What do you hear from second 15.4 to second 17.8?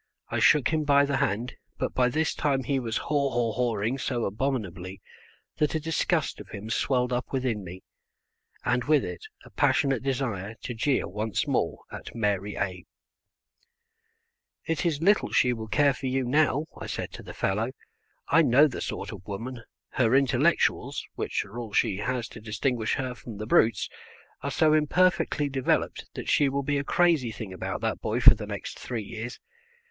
will care for you now," I said to the fellow;